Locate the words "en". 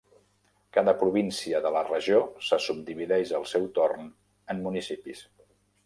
4.55-4.67